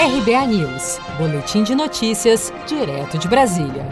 RBA 0.00 0.46
News, 0.46 1.00
Boletim 1.18 1.64
de 1.64 1.74
Notícias, 1.74 2.52
direto 2.68 3.18
de 3.18 3.26
Brasília. 3.26 3.84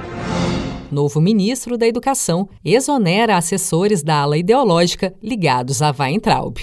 Novo 0.88 1.20
ministro 1.20 1.76
da 1.76 1.84
Educação 1.84 2.48
exonera 2.64 3.36
assessores 3.36 4.04
da 4.04 4.20
ala 4.20 4.38
ideológica 4.38 5.12
ligados 5.20 5.82
a 5.82 5.92
Weintraub. 5.98 6.58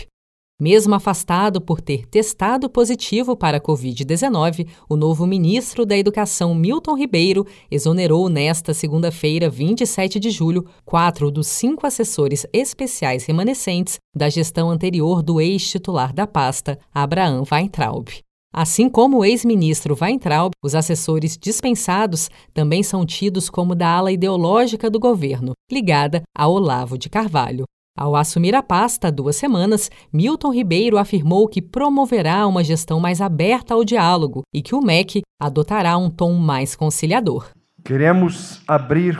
Mesmo 0.57 0.95
afastado 0.95 1.59
por 1.59 1.81
ter 1.81 2.05
testado 2.05 2.69
positivo 2.69 3.35
para 3.35 3.57
a 3.57 3.61
Covid-19, 3.61 4.65
o 4.87 4.95
novo 4.95 5.27
ministro 5.27 5.85
da 5.85 5.97
Educação, 5.97 6.55
Milton 6.55 6.95
Ribeiro, 6.95 7.45
exonerou 7.69 8.29
nesta 8.29 8.73
segunda-feira, 8.73 9.49
27 9.49 10.21
de 10.21 10.29
julho, 10.29 10.65
quatro 10.85 11.29
dos 11.29 11.47
cinco 11.47 11.85
assessores 11.85 12.47
especiais 12.53 13.25
remanescentes 13.25 13.97
da 14.15 14.29
gestão 14.29 14.69
anterior 14.69 15.21
do 15.21 15.41
ex-titular 15.41 16.13
da 16.13 16.25
pasta, 16.25 16.79
Abraham 16.93 17.43
Weintraub. 17.51 18.07
Assim 18.55 18.87
como 18.87 19.17
o 19.17 19.25
ex-ministro 19.25 19.97
Weintraub, 19.99 20.51
os 20.63 20.75
assessores 20.75 21.35
dispensados 21.35 22.29
também 22.53 22.83
são 22.83 23.03
tidos 23.03 23.49
como 23.49 23.73
da 23.73 23.89
ala 23.89 24.11
ideológica 24.11 24.91
do 24.91 24.99
governo, 24.99 25.53
ligada 25.71 26.21
a 26.37 26.47
Olavo 26.47 26.95
de 26.95 27.09
Carvalho. 27.09 27.63
Ao 27.97 28.15
assumir 28.15 28.53
a 28.53 28.61
pasta 28.61 29.07
há 29.07 29.11
duas 29.11 29.37
semanas, 29.37 29.89
Milton 30.11 30.53
Ribeiro 30.53 30.99
afirmou 30.99 31.47
que 31.47 31.63
promoverá 31.63 32.45
uma 32.45 32.63
gestão 32.63 32.99
mais 32.99 33.21
aberta 33.21 33.73
ao 33.73 33.83
diálogo 33.83 34.43
e 34.53 34.61
que 34.61 34.75
o 34.75 34.81
MEC 34.81 35.23
adotará 35.41 35.97
um 35.97 36.11
tom 36.11 36.33
mais 36.33 36.75
conciliador. 36.75 37.49
Queremos 37.83 38.61
abrir 38.67 39.19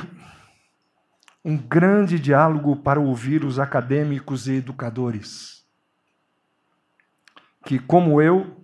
um 1.43 1.57
grande 1.57 2.19
diálogo 2.19 2.75
para 2.75 2.99
ouvir 2.99 3.43
os 3.43 3.57
acadêmicos 3.57 4.47
e 4.47 4.53
educadores, 4.53 5.63
que, 7.65 7.79
como 7.79 8.21
eu, 8.21 8.62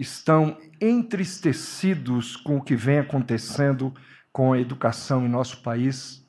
estão 0.00 0.56
entristecidos 0.80 2.34
com 2.34 2.56
o 2.56 2.62
que 2.62 2.74
vem 2.74 2.98
acontecendo 2.98 3.94
com 4.32 4.54
a 4.54 4.58
educação 4.58 5.26
em 5.26 5.28
nosso 5.28 5.60
país. 5.62 6.24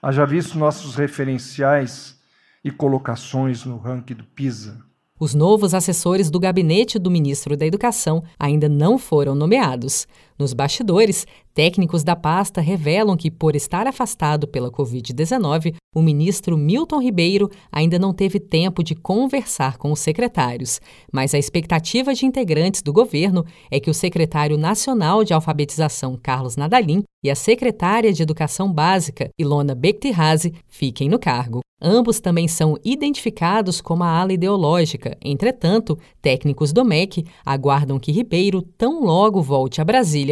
Haja 0.00 0.24
visto 0.24 0.56
nossos 0.56 0.94
referenciais 0.94 2.20
e 2.62 2.70
colocações 2.70 3.64
no 3.64 3.78
ranking 3.78 4.14
do 4.14 4.24
PISA. 4.24 4.80
Os 5.18 5.34
novos 5.34 5.74
assessores 5.74 6.30
do 6.30 6.40
gabinete 6.40 6.98
do 6.98 7.10
ministro 7.10 7.56
da 7.56 7.66
Educação 7.66 8.24
ainda 8.38 8.68
não 8.68 8.98
foram 8.98 9.34
nomeados. 9.34 10.06
Nos 10.42 10.52
bastidores, 10.52 11.24
técnicos 11.54 12.02
da 12.02 12.16
pasta 12.16 12.60
revelam 12.60 13.16
que, 13.16 13.30
por 13.30 13.54
estar 13.54 13.86
afastado 13.86 14.48
pela 14.48 14.72
Covid-19, 14.72 15.72
o 15.94 16.02
ministro 16.02 16.58
Milton 16.58 17.00
Ribeiro 17.00 17.48
ainda 17.70 17.96
não 17.96 18.12
teve 18.12 18.40
tempo 18.40 18.82
de 18.82 18.96
conversar 18.96 19.78
com 19.78 19.92
os 19.92 20.00
secretários. 20.00 20.80
Mas 21.12 21.32
a 21.32 21.38
expectativa 21.38 22.12
de 22.12 22.26
integrantes 22.26 22.82
do 22.82 22.92
governo 22.92 23.44
é 23.70 23.78
que 23.78 23.88
o 23.88 23.94
secretário 23.94 24.58
nacional 24.58 25.22
de 25.22 25.32
alfabetização, 25.32 26.18
Carlos 26.20 26.56
Nadalim, 26.56 27.04
e 27.24 27.30
a 27.30 27.36
secretária 27.36 28.12
de 28.12 28.20
Educação 28.20 28.72
Básica, 28.72 29.30
Ilona 29.38 29.76
Bektihazi, 29.76 30.52
fiquem 30.66 31.08
no 31.08 31.20
cargo. 31.20 31.60
Ambos 31.84 32.20
também 32.20 32.46
são 32.46 32.78
identificados 32.84 33.80
como 33.80 34.04
a 34.04 34.08
ala 34.08 34.32
ideológica. 34.32 35.18
Entretanto, 35.20 35.98
técnicos 36.20 36.72
do 36.72 36.84
MEC 36.84 37.26
aguardam 37.44 37.98
que 37.98 38.12
Ribeiro 38.12 38.62
tão 38.62 39.04
logo 39.04 39.42
volte 39.42 39.80
a 39.80 39.84
Brasília 39.84 40.31